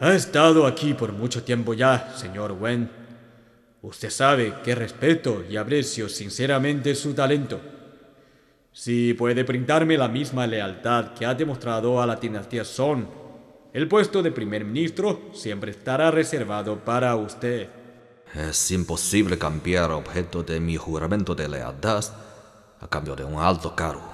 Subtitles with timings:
[0.00, 2.90] Ha estado aquí por mucho tiempo ya, señor Wen.
[3.82, 7.60] Usted sabe que respeto y aprecio sinceramente su talento.
[8.72, 13.04] Si puede brindarme la misma lealtad que ha demostrado a la dinastía Song,
[13.72, 17.68] el puesto de primer ministro siempre estará reservado para usted.
[18.34, 22.04] Es imposible cambiar objeto de mi juramento de lealtad
[22.80, 24.12] a cambio de un alto cargo.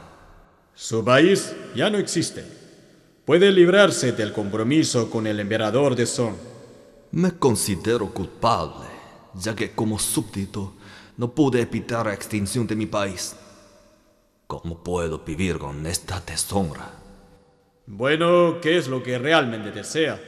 [0.75, 2.60] Su país ya no existe.
[3.31, 6.35] Puede librarse del compromiso con el emperador de Song.
[7.13, 8.89] Me considero culpable,
[9.35, 10.75] ya que como súbdito
[11.17, 13.37] no pude evitar la extinción de mi país.
[14.49, 16.91] ¿Cómo puedo vivir con esta deshonra?
[17.87, 20.21] Bueno, ¿qué es lo que realmente desea?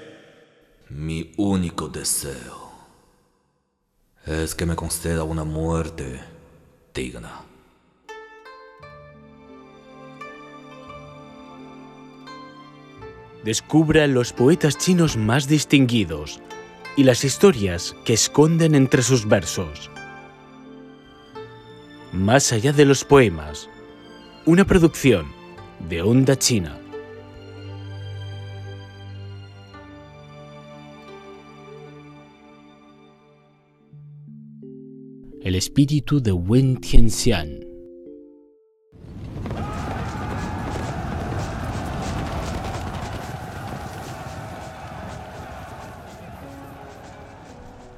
[0.88, 2.70] Mi único deseo
[4.24, 6.20] es que me conceda una muerte
[6.94, 7.51] digna.
[13.44, 16.40] Descubra los poetas chinos más distinguidos
[16.96, 19.90] y las historias que esconden entre sus versos.
[22.12, 23.68] Más allá de los poemas,
[24.46, 25.26] una producción
[25.88, 26.78] de Onda China.
[35.40, 37.71] El espíritu de Wen Tianxian.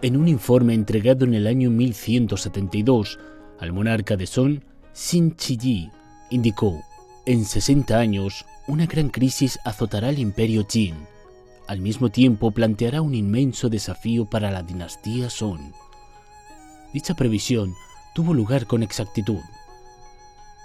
[0.04, 3.18] En un informe entregado en el año 1172
[3.58, 4.60] al monarca de Song,
[4.92, 5.90] Xin Chiyi
[6.28, 6.82] indicó,
[7.24, 10.94] en 60 años, una gran crisis azotará al imperio Qin.
[11.68, 15.72] Al mismo tiempo planteará un inmenso desafío para la dinastía Song.
[16.92, 17.72] Dicha previsión
[18.14, 19.40] tuvo lugar con exactitud.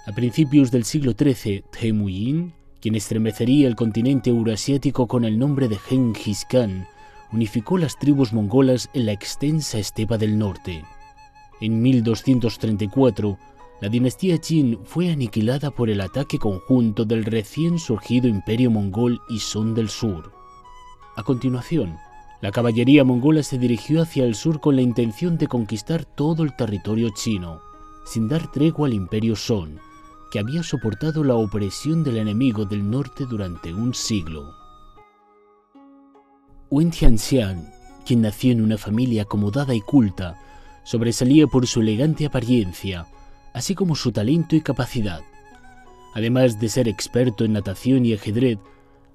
[0.04, 5.78] A principios del siglo XIII, Temujin, quien estremecería el continente euroasiático con el nombre de
[5.78, 6.86] Genghis Khan,
[7.32, 10.84] unificó las tribus mongolas en la extensa estepa del norte.
[11.60, 13.38] En 1234,
[13.80, 19.38] la dinastía Qin fue aniquilada por el ataque conjunto del recién surgido imperio mongol y
[19.38, 20.32] Son del Sur.
[21.16, 21.96] A continuación,
[22.40, 26.56] la caballería mongola se dirigió hacia el sur con la intención de conquistar todo el
[26.56, 27.60] territorio chino,
[28.04, 29.78] sin dar tregua al imperio Son,
[30.30, 34.59] que había soportado la opresión del enemigo del norte durante un siglo.
[36.70, 37.68] Wen Tianxian,
[38.06, 40.38] quien nació en una familia acomodada y culta,
[40.84, 43.06] sobresalía por su elegante apariencia,
[43.52, 45.20] así como su talento y capacidad.
[46.14, 48.58] Además de ser experto en natación y ajedrez,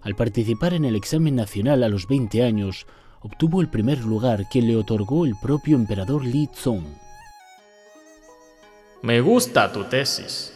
[0.02, 2.88] al participar en el examen nacional a los 20 años,
[3.22, 6.84] obtuvo el primer lugar que le otorgó el propio emperador Li Zong.
[9.02, 10.52] Me gusta tu tesis.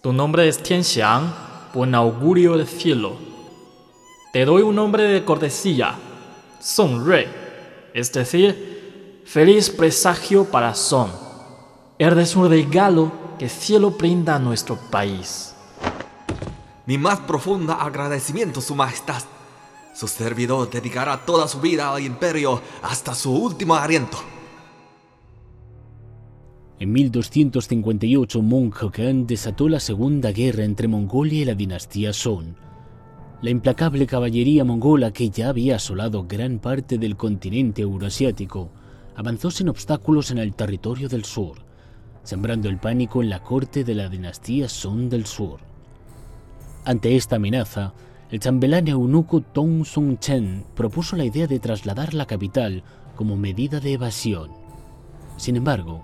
[0.00, 1.34] Tu nombre es Tianxiang,
[1.74, 3.33] buen augurio del cielo.
[4.34, 5.94] Te doy un nombre de cortesía,
[6.58, 7.24] Song Rui,
[7.94, 11.10] es decir, feliz presagio para Song.
[12.00, 15.54] Eres un regalo que el cielo brinda a nuestro país.
[16.84, 19.22] Mi más profundo agradecimiento, Su Majestad.
[19.94, 24.18] Su servidor dedicará toda su vida al imperio hasta su último aliento.
[26.80, 32.56] En 1258, Meng Khan desató la segunda guerra entre Mongolia y la dinastía Song.
[33.44, 38.70] La implacable caballería mongola que ya había asolado gran parte del continente euroasiático
[39.16, 41.58] avanzó sin obstáculos en el territorio del sur,
[42.22, 45.60] sembrando el pánico en la corte de la dinastía Song del Sur.
[46.86, 47.92] Ante esta amenaza,
[48.30, 52.82] el chambelán eunuco Tong Sung Chen propuso la idea de trasladar la capital
[53.14, 54.52] como medida de evasión.
[55.36, 56.02] Sin embargo,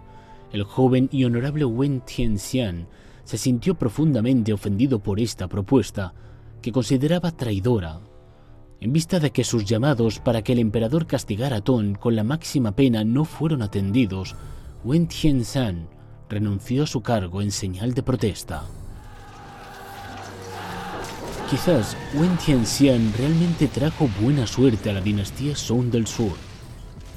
[0.53, 2.87] el joven y honorable Wen Tianxian
[3.25, 6.13] se sintió profundamente ofendido por esta propuesta,
[6.61, 8.01] que consideraba traidora.
[8.81, 12.25] En vista de que sus llamados para que el emperador castigara a Ton con la
[12.25, 14.37] máxima pena no fueron atendidos,
[14.85, 15.89] Wen Tianxian
[16.29, 18.63] renunció a su cargo en señal de protesta.
[21.51, 26.33] Quizás Wen Tianxian realmente trajo buena suerte a la dinastía Song del Sur.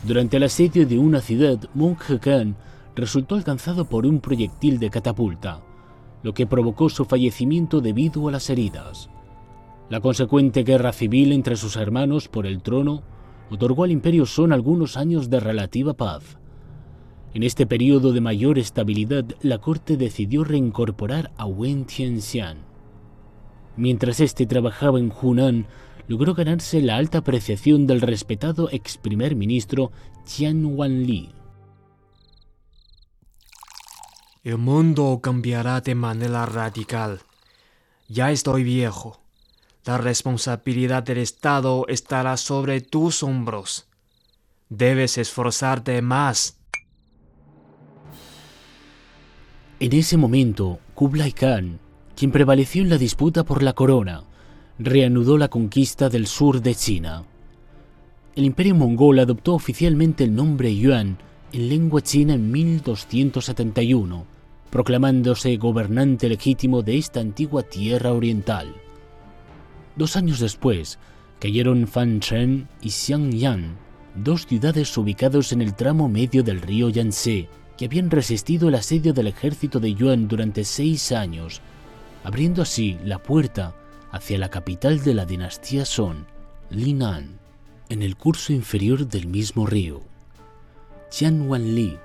[0.03, 2.57] Durante el asedio de una ciudad, Meng Khan
[2.95, 5.61] resultó alcanzado por un proyectil de catapulta,
[6.23, 9.09] lo que provocó su fallecimiento debido a las heridas.
[9.93, 13.03] La consecuente guerra civil entre sus hermanos por el trono
[13.51, 16.39] otorgó al imperio Son algunos años de relativa paz.
[17.35, 22.65] En este periodo de mayor estabilidad, la corte decidió reincorporar a Wen Tianxian.
[23.77, 25.67] Mientras este trabajaba en Hunan,
[26.07, 29.91] logró ganarse la alta apreciación del respetado ex primer ministro
[30.25, 31.29] Qian Wanli.
[34.43, 37.19] El mundo cambiará de manera radical.
[38.07, 39.22] Ya estoy viejo.
[39.85, 43.85] La responsabilidad del Estado estará sobre tus hombros.
[44.69, 46.57] Debes esforzarte más.
[49.81, 51.79] En ese momento, Kublai Khan,
[52.15, 54.23] quien prevaleció en la disputa por la corona,
[54.79, 57.25] reanudó la conquista del sur de China.
[58.37, 61.17] El imperio mongol adoptó oficialmente el nombre Yuan
[61.51, 64.25] en lengua china en 1271,
[64.69, 68.73] proclamándose gobernante legítimo de esta antigua tierra oriental.
[69.95, 70.97] Dos años después,
[71.39, 73.77] cayeron Fanshen y Xiangyan,
[74.15, 79.13] dos ciudades ubicadas en el tramo medio del río Yangtze, que habían resistido el asedio
[79.13, 81.61] del ejército de Yuan durante seis años,
[82.23, 83.75] abriendo así la puerta
[84.11, 86.25] hacia la capital de la dinastía Song,
[86.69, 87.39] Linan,
[87.89, 90.01] en el curso inferior del mismo río.
[91.11, 91.97] Qian Wanli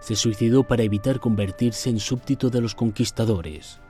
[0.00, 3.80] se suicidó para evitar convertirse en súbdito de los conquistadores.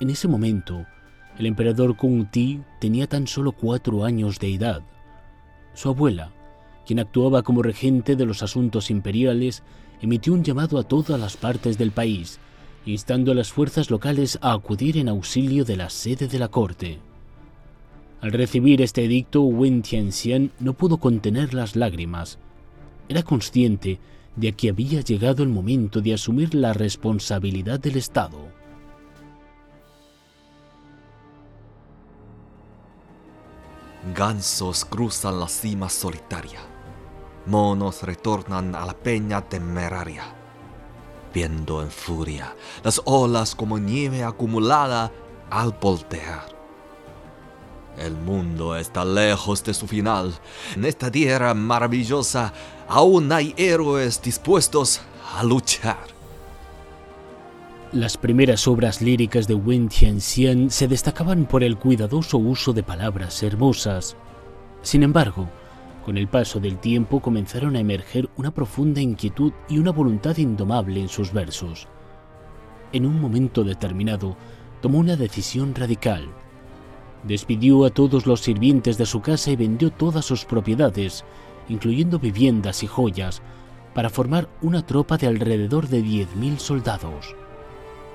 [0.00, 0.86] En ese momento,
[1.38, 4.82] el emperador Kung Ti tenía tan solo cuatro años de edad.
[5.74, 6.30] Su abuela,
[6.86, 9.62] quien actuaba como regente de los asuntos imperiales,
[10.00, 12.38] emitió un llamado a todas las partes del país,
[12.84, 16.98] instando a las fuerzas locales a acudir en auxilio de la sede de la corte.
[18.20, 22.38] Al recibir este edicto, Wen Tianxian no pudo contener las lágrimas.
[23.08, 23.98] Era consciente
[24.36, 28.38] de que había llegado el momento de asumir la responsabilidad del Estado.
[34.10, 36.58] Gansos cruzan la cima solitaria.
[37.46, 40.24] Monos retornan a la peña temeraria.
[41.32, 45.12] Viendo en furia las olas como nieve acumulada
[45.50, 46.44] al voltear.
[47.96, 50.34] El mundo está lejos de su final.
[50.74, 52.52] En esta tierra maravillosa
[52.88, 55.00] aún hay héroes dispuestos
[55.36, 56.21] a luchar.
[57.92, 63.42] Las primeras obras líricas de Wen Tianxian se destacaban por el cuidadoso uso de palabras
[63.42, 64.16] hermosas.
[64.80, 65.50] Sin embargo,
[66.02, 71.02] con el paso del tiempo comenzaron a emerger una profunda inquietud y una voluntad indomable
[71.02, 71.86] en sus versos.
[72.94, 74.38] En un momento determinado,
[74.80, 76.30] tomó una decisión radical.
[77.24, 81.26] Despidió a todos los sirvientes de su casa y vendió todas sus propiedades,
[81.68, 83.42] incluyendo viviendas y joyas,
[83.92, 87.36] para formar una tropa de alrededor de 10.000 soldados.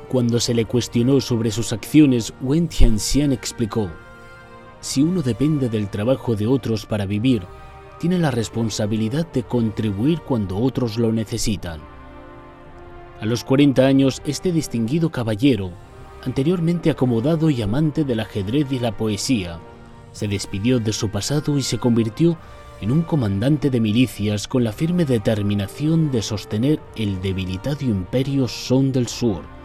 [0.07, 3.89] Cuando se le cuestionó sobre sus acciones, Wen Tianxian explicó,
[4.79, 7.43] si uno depende del trabajo de otros para vivir,
[7.99, 11.81] tiene la responsabilidad de contribuir cuando otros lo necesitan.
[13.19, 15.71] A los 40 años, este distinguido caballero,
[16.23, 19.59] anteriormente acomodado y amante del ajedrez y la poesía,
[20.13, 22.37] se despidió de su pasado y se convirtió
[22.79, 28.93] en un comandante de milicias con la firme determinación de sostener el debilitado imperio Son
[28.93, 29.56] del Sur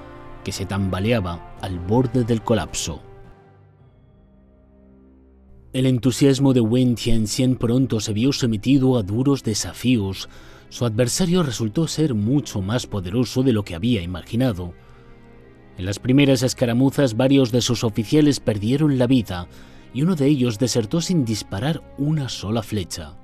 [0.42, 3.02] que se tambaleaba al borde del colapso.
[5.72, 10.28] El entusiasmo de Wen Tianxian pronto se vio sometido a duros desafíos.
[10.68, 14.74] Su adversario resultó ser mucho más poderoso de lo que había imaginado.
[15.78, 19.48] En las primeras escaramuzas varios de sus oficiales perdieron la vida
[19.94, 23.16] y uno de ellos desertó sin disparar una sola flecha.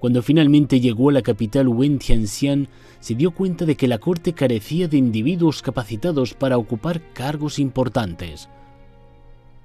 [0.00, 2.68] Cuando finalmente llegó a la capital Wen Tianxian,
[3.00, 8.48] se dio cuenta de que la corte carecía de individuos capacitados para ocupar cargos importantes.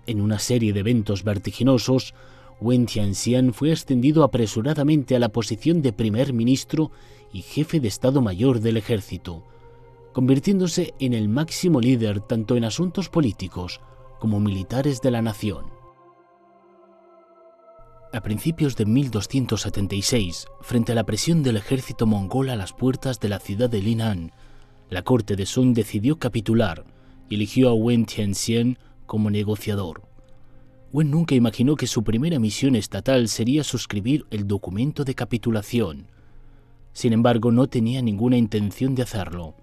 [0.07, 2.13] En una serie de eventos vertiginosos,
[2.59, 6.91] Wen Tianxian fue ascendido apresuradamente a la posición de primer ministro
[7.31, 9.41] y jefe de Estado Mayor del ejército,
[10.11, 13.79] convirtiéndose en el máximo líder tanto en asuntos políticos
[14.19, 15.74] como militares de la nación.
[18.15, 23.27] A principios de 1276, frente a la presión del ejército mongol a las puertas de
[23.27, 24.31] la ciudad de Linan,
[24.89, 26.85] la corte de Sun decidió capitular
[27.27, 30.03] y eligió a Wen Tianxian como negociador.
[30.93, 36.07] Wen nunca imaginó que su primera misión estatal sería suscribir el documento de capitulación.
[36.93, 39.55] Sin embargo, no tenía ninguna intención de hacerlo.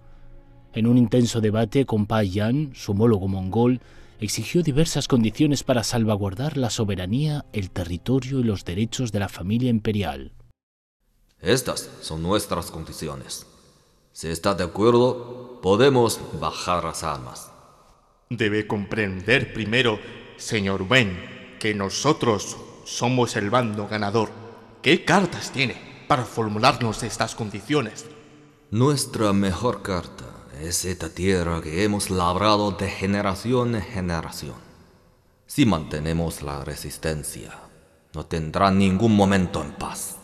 [0.73, 3.81] En un intenso debate con Pa Yan, su homólogo mongol,
[4.23, 9.69] exigió diversas condiciones para salvaguardar la soberanía, el territorio y los derechos de la familia
[9.69, 10.33] imperial.
[11.39, 13.45] Estas son nuestras condiciones.
[14.13, 17.51] Si está de acuerdo, podemos bajar las armas.
[18.29, 19.99] Debe comprender primero,
[20.37, 24.29] señor Wen, que nosotros somos el bando ganador.
[24.81, 25.75] ¿Qué cartas tiene
[26.07, 28.05] para formularnos estas condiciones?
[28.71, 34.55] Nuestra mejor carta es esta tierra que hemos labrado de generación en generación.
[35.45, 37.51] Si mantenemos la resistencia,
[38.13, 40.17] no tendrá ningún momento en paz.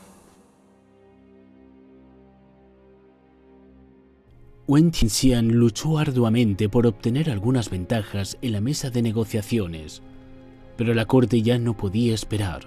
[4.68, 10.04] Wen Tianxian luchó arduamente por obtener algunas ventajas en la mesa de negociaciones.
[10.78, 12.62] pero la corte ya no podía esperar.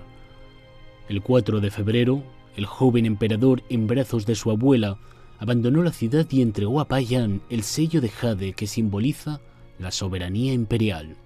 [1.08, 2.22] El 4 de febrero,
[2.56, 4.98] el joven emperador, en brazos de su abuela,
[5.42, 9.40] abandonó la ciudad y entregó a Payan el sello de jade que simboliza
[9.80, 11.16] la soberanía imperial.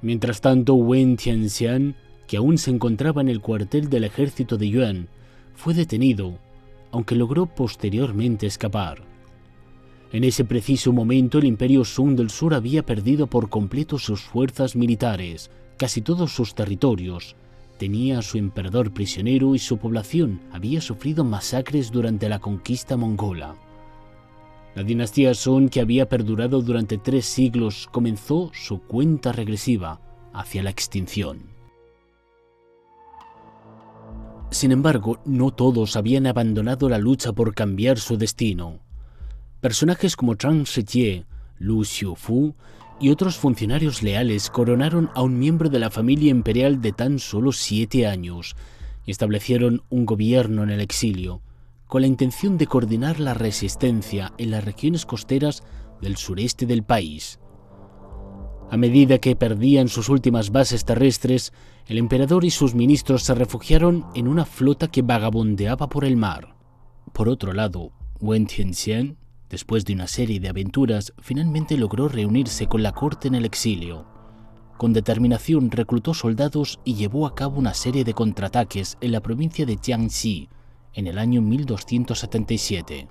[0.00, 5.08] Mientras tanto, Wen Tianxian, que aún se encontraba en el cuartel del ejército de Yuan,
[5.54, 6.38] fue detenido,
[6.92, 9.02] aunque logró posteriormente escapar.
[10.12, 14.76] En ese preciso momento, el imperio Sung del Sur había perdido por completo sus fuerzas
[14.76, 17.36] militares, casi todos sus territorios,
[17.78, 23.54] tenía a su emperador prisionero y su población había sufrido masacres durante la conquista mongola.
[24.74, 30.00] La dinastía Song, que había perdurado durante tres siglos, comenzó su cuenta regresiva
[30.34, 31.56] hacia la extinción.
[34.50, 38.80] Sin embargo, no todos habían abandonado la lucha por cambiar su destino.
[39.60, 41.26] Personajes como Zhang Shijie,
[41.58, 42.54] Lu Xiufu
[43.00, 47.52] y otros funcionarios leales coronaron a un miembro de la familia imperial de tan solo
[47.52, 48.56] siete años
[49.04, 51.42] y establecieron un gobierno en el exilio,
[51.86, 55.62] con la intención de coordinar la resistencia en las regiones costeras
[56.00, 57.38] del sureste del país.
[58.70, 61.52] A medida que perdían sus últimas bases terrestres,
[61.86, 66.56] el emperador y sus ministros se refugiaron en una flota que vagabundeaba por el mar.
[67.12, 69.16] Por otro lado, Wen Tianxian
[69.48, 74.06] Después de una serie de aventuras, finalmente logró reunirse con la corte en el exilio.
[74.76, 79.64] Con determinación reclutó soldados y llevó a cabo una serie de contraataques en la provincia
[79.64, 80.48] de Jiangxi
[80.92, 83.08] en el año 1277.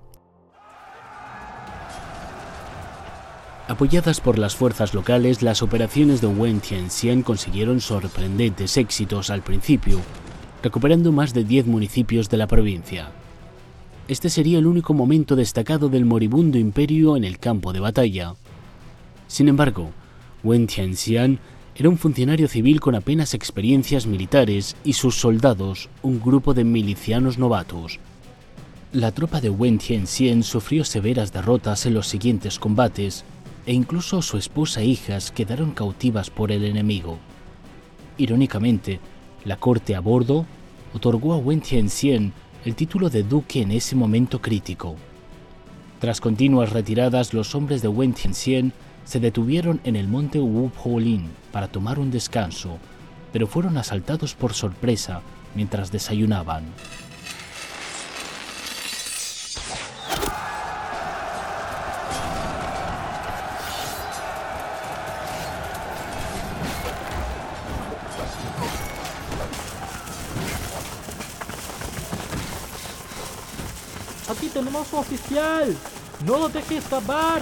[3.68, 10.01] Apoyadas por las fuerzas locales, las operaciones de Wen Tianxian consiguieron sorprendentes éxitos al principio,
[10.62, 13.12] recuperando más de 10 municipios de la provincia.
[14.08, 18.36] Este sería el único momento destacado del moribundo imperio en el campo de batalla.
[19.28, 19.90] Sin embargo,
[20.44, 21.40] Wen Tianxian
[21.76, 27.40] era un funcionario civil con apenas experiencias militares y sus soldados un grupo de milicianos
[27.40, 28.00] novatos.
[28.94, 33.26] La tropa de Wen Tianxian sufrió severas derrotas en los siguientes combates
[33.66, 37.18] e incluso su esposa e hijas quedaron cautivas por el enemigo.
[38.20, 39.00] Irónicamente,
[39.46, 40.46] la corte a bordo
[40.94, 42.34] otorgó a Wen Tianxian
[42.66, 44.96] el título de duque en ese momento crítico.
[46.00, 48.74] Tras continuas retiradas, los hombres de Wen Tianxian
[49.06, 52.80] se detuvieron en el monte Wu Lin para tomar un descanso,
[53.32, 55.22] pero fueron asaltados por sorpresa
[55.54, 56.64] mientras desayunaban.
[75.36, 75.75] Oficial.
[76.25, 77.42] No lo dejes escapar.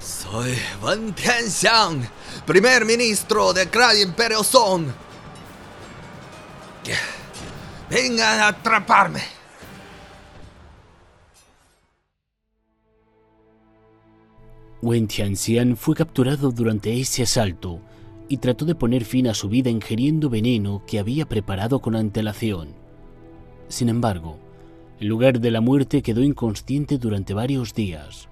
[0.00, 2.08] Soy Wen Tianxiang,
[2.46, 4.86] primer ministro del Gran Imperio Song.
[6.82, 6.94] Que
[7.90, 9.22] vengan a atraparme.
[14.82, 17.80] Wen Tianxian fue capturado durante ese asalto
[18.28, 22.68] y trató de poner fin a su vida ingiriendo veneno que había preparado con antelación.
[23.68, 24.38] Sin embargo,
[25.00, 28.28] en lugar de la muerte quedó inconsciente durante varios días.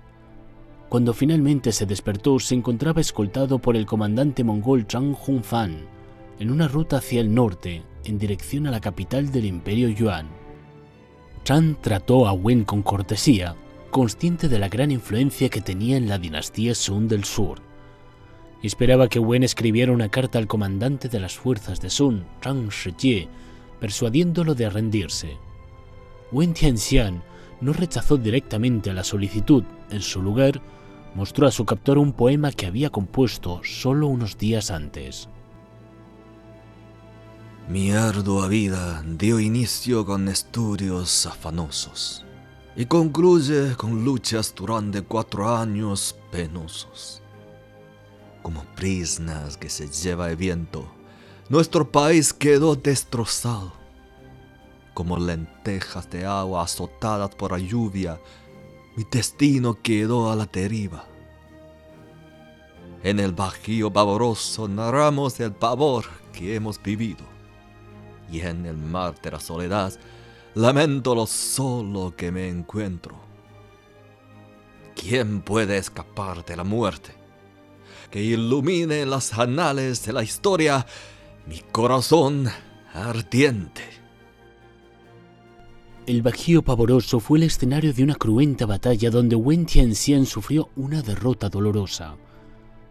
[0.88, 5.78] Cuando finalmente se despertó, se encontraba escoltado por el comandante mongol Zhang Hunfan
[6.38, 10.26] en una ruta hacia el norte, en dirección a la capital del Imperio Yuan.
[11.46, 13.54] Zhang trató a Wen con cortesía,
[13.90, 17.71] consciente de la gran influencia que tenía en la dinastía Sun del Sur
[18.62, 23.28] Esperaba que Wen escribiera una carta al comandante de las fuerzas de Sun, Zhang Shijie,
[23.80, 25.36] persuadiéndolo de rendirse.
[26.30, 27.24] Wen Tianxian
[27.60, 29.64] no rechazó directamente la solicitud.
[29.90, 30.62] En su lugar,
[31.16, 35.28] mostró a su captor un poema que había compuesto solo unos días antes.
[37.68, 42.24] Mi ardua vida dio inicio con estudios afanosos
[42.76, 47.22] y concluye con luchas durante cuatro años penosos
[48.42, 50.86] como prisnas que se lleva el viento.
[51.48, 53.72] Nuestro país quedó destrozado,
[54.94, 58.20] como lentejas de agua azotadas por la lluvia.
[58.96, 61.06] Mi destino quedó a la deriva.
[63.02, 67.24] En el bajío pavoroso narramos el pavor que hemos vivido.
[68.30, 69.92] Y en el mar de la soledad
[70.54, 73.16] lamento lo solo que me encuentro.
[74.94, 77.21] ¿Quién puede escapar de la muerte?
[78.12, 80.86] Que ilumine las anales de la historia
[81.48, 82.46] mi corazón
[82.92, 83.80] ardiente.
[86.06, 91.00] El Bajío Pavoroso fue el escenario de una cruenta batalla donde Wen Tianxian sufrió una
[91.00, 92.16] derrota dolorosa,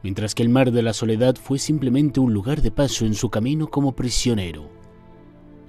[0.01, 3.29] mientras que el Mar de la Soledad fue simplemente un lugar de paso en su
[3.29, 4.71] camino como prisionero.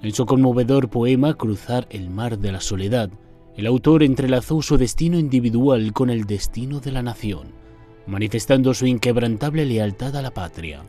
[0.01, 3.11] En su conmovedor poema Cruzar el Mar de la Soledad,
[3.55, 7.62] el autor entrelazó su destino individual con el destino de la nación,
[8.07, 10.83] manifestando su inquebrantable lealtad a la patria.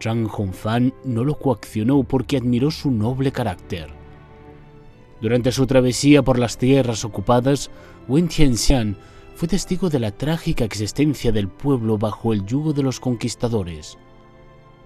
[0.00, 3.88] Zhang Hongfan no lo coaccionó porque admiró su noble carácter.
[5.20, 7.70] Durante su travesía por las tierras ocupadas,
[8.08, 8.96] Wen Tianxian
[9.34, 13.96] fue testigo de la trágica existencia del pueblo bajo el yugo de los conquistadores.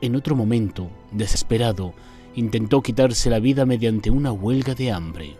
[0.02, 1.94] En otro momento, desesperado,
[2.34, 5.36] intentó quitarse la vida mediante una huelga de hambre.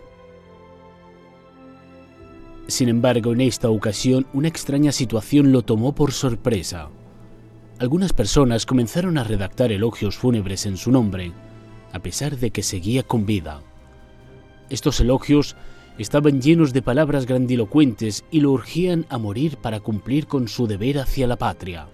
[2.67, 6.89] Sin embargo, en esta ocasión, una extraña situación lo tomó por sorpresa.
[7.79, 11.31] Algunas personas comenzaron a redactar elogios fúnebres en su nombre,
[11.93, 13.61] a pesar de que seguía con vida.
[14.69, 15.55] Estos elogios
[15.97, 20.99] estaban llenos de palabras grandilocuentes y lo urgían a morir para cumplir con su deber
[20.99, 21.87] hacia la patria,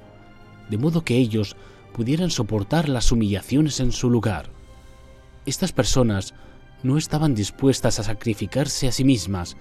[0.69, 1.55] de modo que ellos
[1.93, 4.49] pudieran soportar las humillaciones en su lugar.
[5.45, 6.33] Estas personas
[6.81, 9.55] no estaban dispuestas a sacrificarse a sí mismas,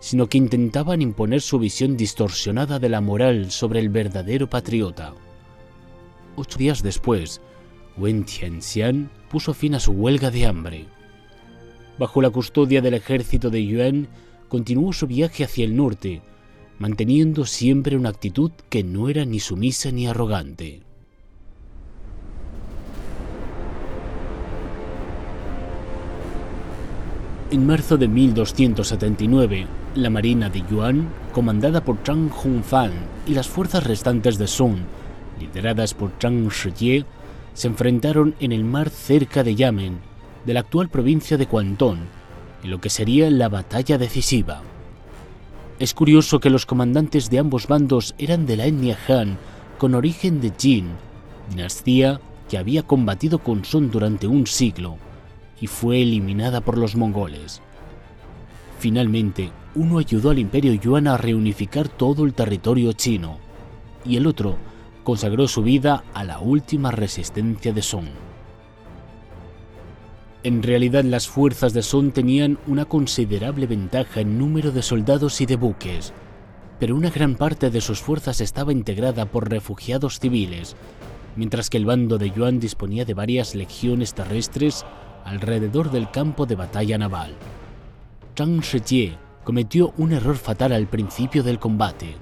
[0.00, 5.14] sino que intentaban imponer su visión distorsionada de la moral sobre el verdadero patriota.
[6.36, 7.40] Ocho días después,
[7.96, 10.86] Wen Tianxian puso fin a su huelga de hambre.
[11.98, 14.08] Bajo la custodia del ejército de Yuan,
[14.48, 16.22] continuó su viaje hacia el norte,
[16.78, 20.82] manteniendo siempre una actitud que no era ni sumisa ni arrogante.
[27.50, 32.92] En marzo de 1279, la marina de Yuan, comandada por Zhang Hongfan
[33.26, 34.76] y las fuerzas restantes de Song,
[35.40, 37.04] lideradas por Zhang Shijie,
[37.54, 39.98] se enfrentaron en el mar cerca de Yamen,
[40.44, 42.00] de la actual provincia de Guantón,
[42.62, 44.62] en lo que sería la batalla decisiva.
[45.78, 49.38] Es curioso que los comandantes de ambos bandos eran de la etnia Han,
[49.78, 50.88] con origen de Jin,
[51.50, 54.96] dinastía que había combatido con Song durante un siglo
[55.60, 57.62] y fue eliminada por los mongoles.
[58.78, 63.38] Finalmente, uno ayudó al imperio Yuan a reunificar todo el territorio chino,
[64.04, 64.56] y el otro
[65.02, 68.06] consagró su vida a la última resistencia de Song.
[70.44, 75.46] En realidad las fuerzas de Song tenían una considerable ventaja en número de soldados y
[75.46, 76.12] de buques,
[76.78, 80.76] pero una gran parte de sus fuerzas estaba integrada por refugiados civiles,
[81.34, 84.84] mientras que el bando de Yuan disponía de varias legiones terrestres
[85.24, 87.34] alrededor del campo de batalla naval.
[88.38, 92.14] Zhang Shijie cometió un error fatal al principio del combate.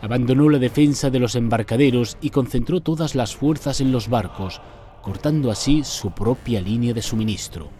[0.00, 4.60] Abandonó la defensa de los embarcaderos y concentró todas las fuerzas en los barcos,
[5.00, 7.70] cortando así su propia línea de suministro.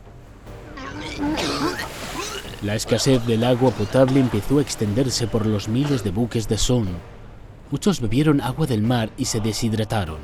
[2.62, 6.86] La escasez del agua potable empezó a extenderse por los miles de buques de Son.
[7.72, 10.20] Muchos bebieron agua del mar y se deshidrataron.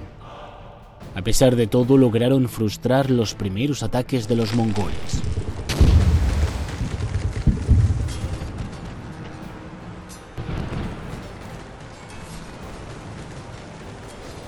[1.16, 5.20] A pesar de todo, lograron frustrar los primeros ataques de los mongoles.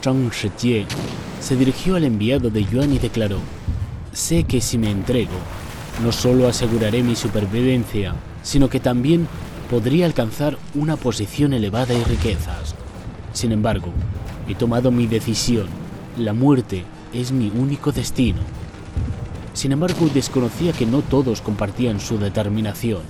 [0.03, 0.87] Zhang Shijie
[1.41, 3.39] se dirigió al enviado de Yuan y declaró,
[4.13, 5.39] sé que si me entrego,
[6.03, 9.29] no solo aseguraré mi supervivencia, sino que también
[9.71, 12.75] podría alcanzar una posición elevada y riquezas.
[13.33, 13.93] Sin embargo,
[14.49, 15.69] he tomado mi decisión
[16.19, 16.85] la muerte
[17.15, 18.41] es mi único destino.
[19.53, 23.03] Sin embargo, desconocía que no todos compartían su determinación.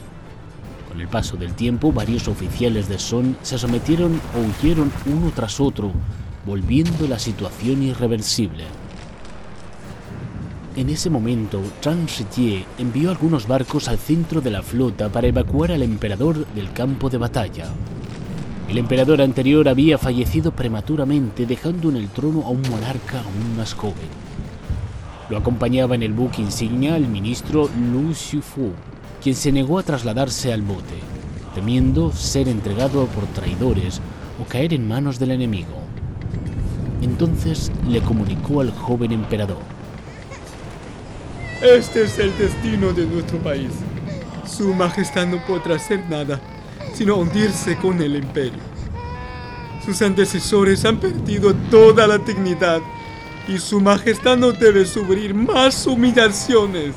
[0.89, 5.61] Con el paso del tiempo, varios oficiales de Son se sometieron o huyeron uno tras
[5.61, 5.93] otro,
[6.47, 8.65] volviendo la situación irreversible.
[10.77, 15.73] En ese momento, Zhang Shijie envió algunos barcos al centro de la flota para evacuar
[15.73, 17.67] al emperador del campo de batalla.
[18.69, 23.75] El emperador anterior había fallecido prematuramente dejando en el trono a un monarca aún más
[23.75, 24.09] joven.
[25.29, 28.73] Lo acompañaba en el buque insignia el ministro Lu Xiufu,
[29.21, 31.01] quien se negó a trasladarse al bote,
[31.55, 34.01] temiendo ser entregado por traidores
[34.41, 35.80] o caer en manos del enemigo.
[37.03, 39.59] Entonces le comunicó al joven emperador.
[41.63, 43.71] Este es el destino de nuestro país.
[44.47, 46.41] Su Majestad no podrá hacer nada
[46.95, 48.61] sino hundirse con el imperio.
[49.85, 52.81] Sus antecesores han perdido toda la dignidad
[53.49, 56.95] y su majestad no debe sufrir más humillaciones.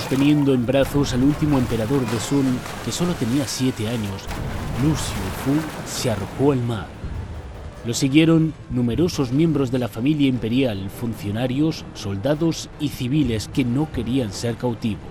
[0.00, 4.24] Sosteniendo en brazos al último emperador de Sun, que solo tenía siete años,
[4.82, 5.52] Lucio Fu
[5.86, 6.86] se arrojó al mar.
[7.84, 14.32] Lo siguieron numerosos miembros de la familia imperial, funcionarios, soldados y civiles que no querían
[14.32, 15.02] ser cautivos.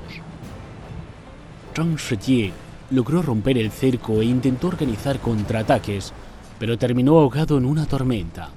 [1.75, 2.52] Zhang Shijie
[2.89, 6.13] logró romper el cerco e intentó organizar contraataques,
[6.58, 8.49] pero terminó ahogado en una tormenta.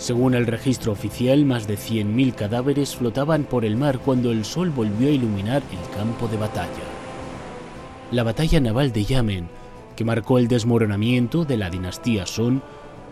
[0.00, 4.70] Según el registro oficial, más de 100.000 cadáveres flotaban por el mar cuando el sol
[4.70, 6.86] volvió a iluminar el campo de batalla.
[8.10, 9.50] La batalla naval de Yamen,
[9.96, 12.60] que marcó el desmoronamiento de la dinastía Song,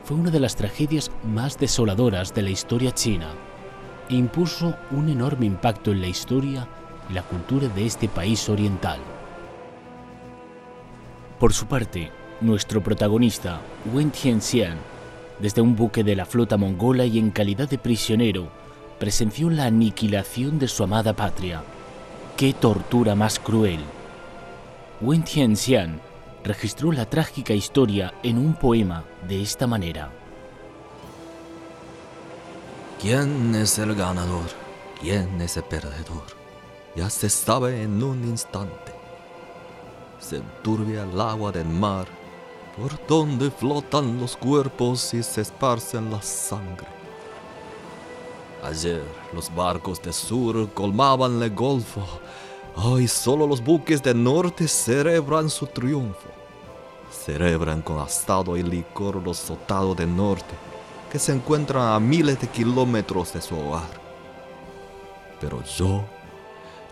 [0.03, 3.33] fue una de las tragedias más desoladoras de la historia china
[4.09, 6.67] e impuso un enorme impacto en la historia
[7.11, 8.99] y la cultura de este país oriental.
[11.39, 13.61] Por su parte, nuestro protagonista,
[13.93, 14.79] Wen Tianxian,
[15.41, 18.49] desde un buque de la flota mongola y en calidad de prisionero,
[18.99, 21.63] presenció la aniquilación de su amada patria.
[22.37, 23.81] ¡Qué tortura más cruel!
[25.01, 26.01] Wen Tianxian
[26.43, 30.11] registró la trágica historia en un poema de esta manera.
[33.01, 34.47] ¿Quién es el ganador?
[35.01, 36.25] ¿Quién es el perdedor?
[36.97, 38.93] Ya se sabe en un instante.
[40.19, 42.09] Se enturbia el agua del mar,
[42.79, 46.87] por donde flotan los cuerpos y se esparcen la sangre.
[48.63, 49.03] Ayer
[49.35, 52.03] los barcos del sur colmaban el golfo,
[52.77, 56.29] hoy solo los buques del norte celebran su triunfo.
[57.11, 60.55] Celebran con asado y licor los soldados del norte
[61.11, 63.89] que se encuentran a miles de kilómetros de su hogar.
[65.41, 66.05] Pero yo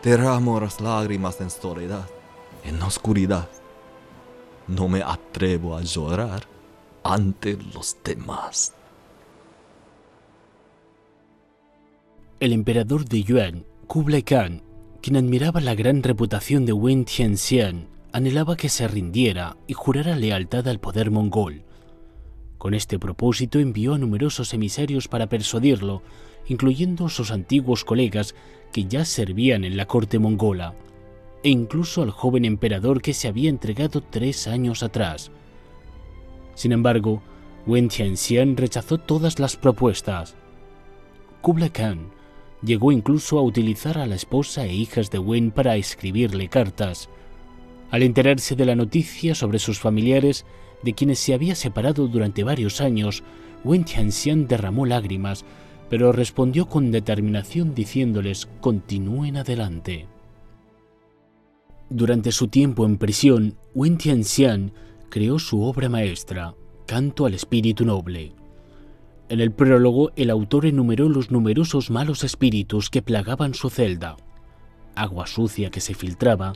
[0.02, 2.06] derramo las lágrimas en soledad,
[2.64, 3.48] en oscuridad.
[4.68, 6.42] No me atrevo a llorar
[7.04, 8.74] ante los demás.
[12.40, 14.62] El emperador de Yuan, Kublai Khan,
[15.00, 20.66] quien admiraba la gran reputación de Wen Tianxian, anhelaba que se rindiera y jurara lealtad
[20.68, 21.62] al poder mongol.
[22.58, 26.02] Con este propósito envió a numerosos emisarios para persuadirlo,
[26.48, 28.34] incluyendo sus antiguos colegas
[28.72, 30.74] que ya servían en la corte mongola,
[31.46, 35.30] e incluso al joven emperador que se había entregado tres años atrás.
[36.56, 37.22] Sin embargo,
[37.68, 40.34] Wen Tianxian rechazó todas las propuestas.
[41.42, 42.08] Kublai Khan
[42.64, 47.08] llegó incluso a utilizar a la esposa e hijas de Wen para escribirle cartas.
[47.92, 50.44] Al enterarse de la noticia sobre sus familiares,
[50.82, 53.22] de quienes se había separado durante varios años,
[53.62, 55.44] Wen Tianxian derramó lágrimas,
[55.90, 60.08] pero respondió con determinación diciéndoles continúen adelante.
[61.88, 64.72] Durante su tiempo en prisión, Wen Tianxian
[65.08, 68.32] creó su obra maestra, Canto al Espíritu Noble.
[69.28, 74.16] En el prólogo, el autor enumeró los numerosos malos espíritus que plagaban su celda.
[74.96, 76.54] Agua sucia que se filtraba,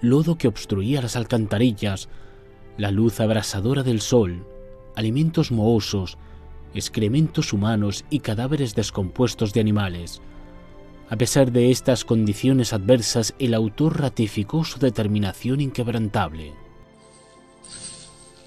[0.00, 2.08] lodo que obstruía las alcantarillas,
[2.78, 4.46] la luz abrasadora del sol,
[4.94, 6.16] alimentos mohosos,
[6.74, 10.22] excrementos humanos y cadáveres descompuestos de animales.
[11.10, 16.54] A pesar de estas condiciones adversas, el autor ratificó su determinación inquebrantable.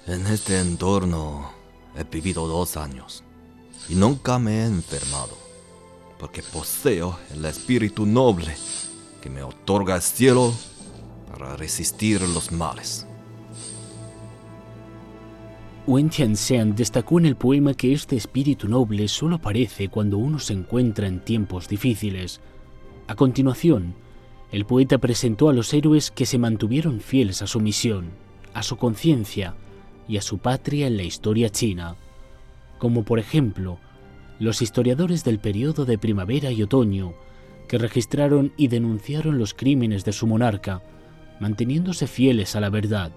[0.06, 1.50] En este entorno
[1.94, 3.22] he vivido dos años
[3.90, 5.36] y nunca me he enfermado,
[6.18, 8.54] porque poseo el espíritu noble
[9.20, 10.54] que me otorga el cielo
[11.30, 13.06] para resistir los males.
[15.86, 20.54] Wen Tianxian destacó en el poema que este espíritu noble solo aparece cuando uno se
[20.54, 22.40] encuentra en tiempos difíciles.
[23.06, 23.94] A continuación,
[24.52, 28.10] el poeta presentó a los héroes que se mantuvieron fieles a su misión,
[28.54, 29.54] a su conciencia
[30.08, 31.96] y a su patria en la historia china,
[32.78, 33.78] como por ejemplo
[34.38, 37.14] los historiadores del periodo de primavera y otoño,
[37.68, 40.82] que registraron y denunciaron los crímenes de su monarca,
[41.40, 43.12] manteniéndose fieles a la verdad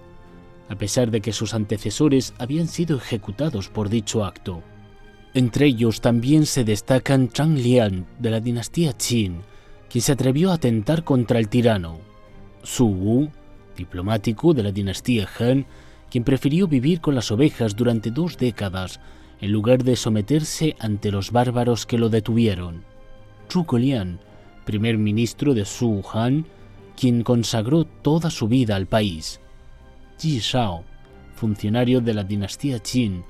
[0.68, 4.62] a pesar de que sus antecesores habían sido ejecutados por dicho acto.
[5.34, 9.42] Entre ellos también se destacan Zhang Lian de la dinastía Qin,
[9.90, 11.98] quien se atrevió a atentar contra el tirano,
[12.62, 13.30] Su Wu,
[13.76, 15.66] diplomático de la dinastía Han,
[16.10, 19.00] quien prefirió vivir con las ovejas durante dos décadas
[19.40, 22.84] en lugar de someterse ante los bárbaros que lo detuvieron,
[23.50, 24.18] Zhuge Liang,
[24.64, 26.46] primer ministro de Su Han,
[26.96, 29.40] quien consagró toda su vida al país,
[30.18, 30.84] Ji Shao,
[31.34, 33.22] funcionario de la dinastía Qin,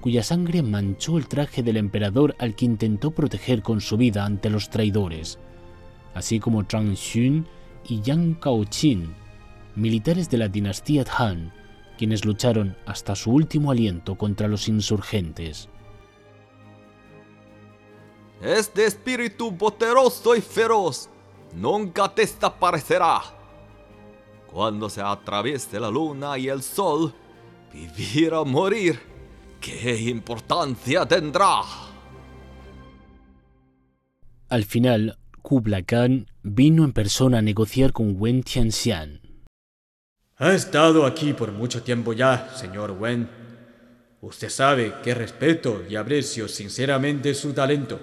[0.00, 4.50] cuya sangre manchó el traje del emperador al que intentó proteger con su vida ante
[4.50, 5.38] los traidores,
[6.14, 7.46] así como Zhang Xun
[7.88, 9.14] y Yang Kaoqin,
[9.74, 11.52] militares de la dinastía Han,
[11.98, 15.68] quienes lucharon hasta su último aliento contra los insurgentes.
[18.40, 21.08] Este espíritu poderoso y feroz
[21.54, 23.20] nunca desaparecerá.
[24.52, 27.14] Cuando se atraviese la luna y el sol,
[27.72, 29.00] Vivir o morir,
[29.58, 31.62] ¿qué importancia tendrá?
[34.50, 39.20] Al final, Kublai Khan vino en persona a negociar con Wen Tianxian.
[40.36, 43.28] Ha estado aquí por mucho tiempo ya, señor Wen.
[44.20, 48.00] Usted sabe que respeto y aprecio sinceramente su talento.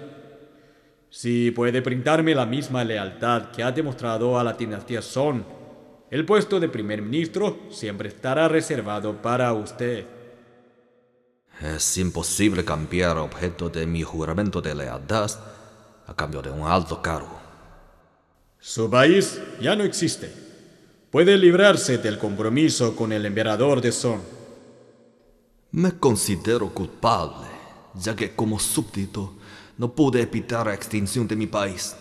[1.08, 5.42] Si puede brindarme la misma lealtad que ha demostrado a la dinastía Song,
[6.10, 10.06] el puesto de primer ministro siempre estará reservado para usted.
[11.60, 15.30] Es imposible cambiar objeto de mi juramento de lealtad
[16.10, 17.38] a cambio de un alto cargo.
[18.58, 20.30] Su país ya no existe.
[21.10, 24.20] Puede librarse del compromiso con el emperador de Son.
[25.70, 27.46] Me considero culpable,
[27.94, 29.34] ya que como súbdito
[29.78, 31.96] no pude evitar la extinción de mi país.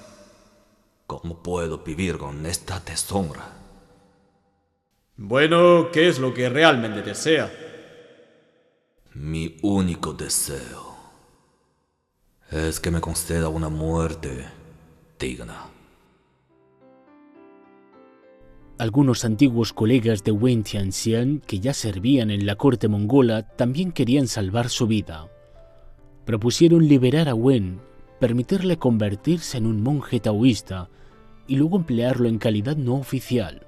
[1.05, 3.57] ¿Cómo puedo vivir con esta deshonra?
[5.17, 7.51] Bueno, ¿qué es lo que realmente desea?
[9.13, 10.88] Mi único deseo
[12.51, 14.45] es que me conceda una muerte
[15.19, 15.65] digna.
[18.79, 24.27] Algunos antiguos colegas de Wen Tianxian que ya servían en la corte mongola también querían
[24.27, 25.27] salvar su vida.
[26.25, 27.81] Propusieron liberar a Wen,
[28.19, 30.89] permitirle convertirse en un monje taoísta
[31.45, 33.67] y luego emplearlo en calidad no oficial.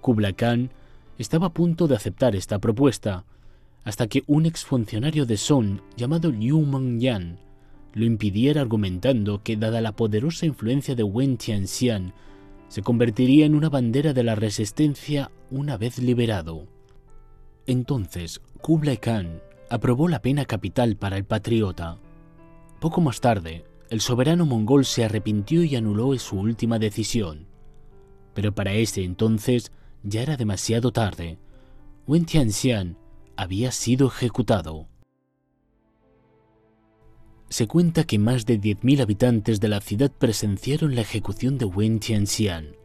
[0.00, 0.70] Kublai Khan
[1.18, 3.24] estaba a punto de aceptar esta propuesta,
[3.84, 7.45] hasta que un exfuncionario de Son llamado Liu Mengyan
[7.96, 12.12] lo impidiera argumentando que, dada la poderosa influencia de Wen Tianxian,
[12.68, 16.66] se convertiría en una bandera de la resistencia una vez liberado.
[17.66, 21.96] Entonces, Kublai Khan aprobó la pena capital para el patriota.
[22.80, 27.46] Poco más tarde, el soberano mongol se arrepintió y anuló su última decisión.
[28.34, 31.38] Pero para ese entonces ya era demasiado tarde.
[32.06, 32.98] Wen Tianxian
[33.38, 34.86] había sido ejecutado.
[37.48, 42.00] Se cuenta que más de 10.000 habitantes de la ciudad presenciaron la ejecución de Wen
[42.00, 42.76] Tianxian.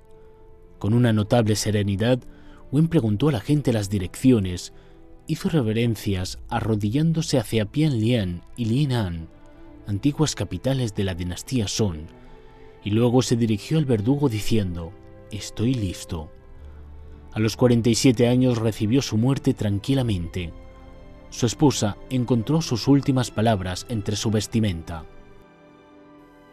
[0.78, 2.20] Con una notable serenidad,
[2.72, 4.74] Wen preguntó a la gente las direcciones,
[5.26, 9.30] hizo reverencias arrodillándose hacia Pianlian y Linan,
[9.88, 12.02] antiguas capitales de la dinastía Song,
[12.84, 14.94] y luego se dirigió al verdugo diciendo,
[15.32, 16.32] Estoy listo.
[17.32, 20.54] A los 47 años recibió su muerte tranquilamente.
[21.32, 25.06] Su esposa encontró sus últimas palabras entre su vestimenta.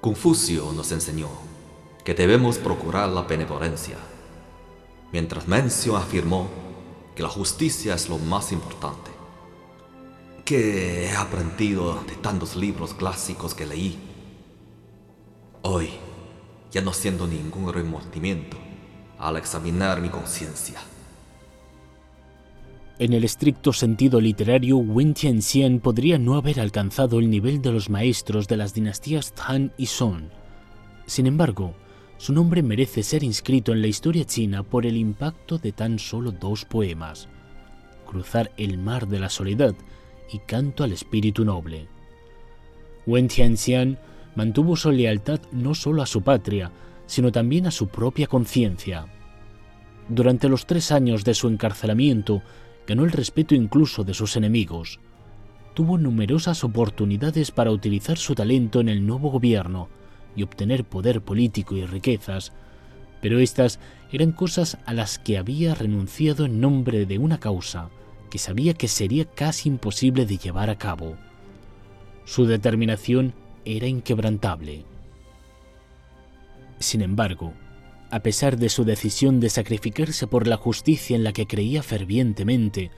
[0.00, 1.28] Confucio nos enseñó
[2.04, 3.96] que debemos procurar la benevolencia,
[5.12, 6.48] mientras Mencio afirmó
[7.16, 9.10] que la justicia es lo más importante.
[10.44, 13.98] ¿Qué he aprendido de tantos libros clásicos que leí?
[15.62, 15.90] Hoy,
[16.70, 18.56] ya no siento ningún remordimiento,
[19.18, 20.80] al examinar mi conciencia.
[23.00, 27.90] En el estricto sentido literario, Wen Tianxian podría no haber alcanzado el nivel de los
[27.90, 30.24] maestros de las dinastías Han y Song.
[31.06, 31.74] Sin embargo,
[32.16, 36.32] su nombre merece ser inscrito en la historia china por el impacto de tan solo
[36.32, 37.28] dos poemas,
[38.04, 39.76] Cruzar el mar de la soledad
[40.32, 41.86] y Canto al espíritu noble.
[43.06, 43.96] Wen Tianxian
[44.34, 46.72] mantuvo su lealtad no solo a su patria,
[47.06, 49.06] sino también a su propia conciencia.
[50.08, 52.42] Durante los tres años de su encarcelamiento,
[52.88, 54.98] ganó el respeto incluso de sus enemigos.
[55.74, 59.90] Tuvo numerosas oportunidades para utilizar su talento en el nuevo gobierno
[60.34, 62.54] y obtener poder político y riquezas,
[63.20, 63.78] pero estas
[64.10, 67.90] eran cosas a las que había renunciado en nombre de una causa
[68.30, 71.16] que sabía que sería casi imposible de llevar a cabo.
[72.24, 73.34] Su determinación
[73.66, 74.84] era inquebrantable.
[76.78, 77.52] Sin embargo,
[78.10, 82.90] a pesar de su decisión de sacrificarse por la justicia en la que creía fervientemente,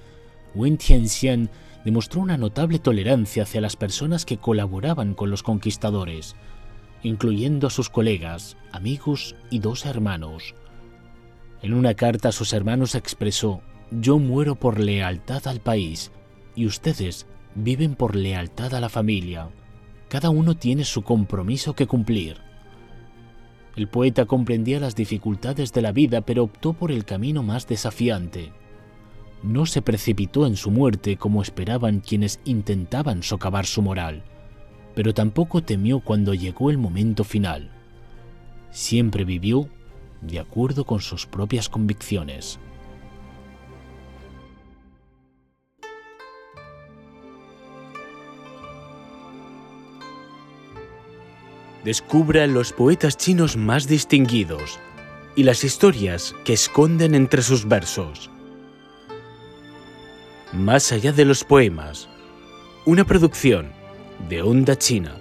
[0.54, 1.50] Wen Tianxian
[1.84, 6.36] demostró una notable tolerancia hacia las personas que colaboraban con los conquistadores,
[7.02, 10.54] incluyendo a sus colegas, amigos y dos hermanos.
[11.62, 16.12] En una carta a sus hermanos expresó, Yo muero por lealtad al país
[16.54, 19.48] y ustedes viven por lealtad a la familia.
[20.08, 22.49] Cada uno tiene su compromiso que cumplir.
[23.76, 28.52] El poeta comprendía las dificultades de la vida, pero optó por el camino más desafiante.
[29.42, 34.22] No se precipitó en su muerte como esperaban quienes intentaban socavar su moral,
[34.94, 37.70] pero tampoco temió cuando llegó el momento final.
[38.70, 39.68] Siempre vivió
[40.20, 42.58] de acuerdo con sus propias convicciones.
[51.84, 54.78] Descubra los poetas chinos más distinguidos
[55.34, 58.30] y las historias que esconden entre sus versos.
[60.52, 62.08] Más allá de los poemas,
[62.84, 63.72] una producción
[64.28, 65.19] de Onda China.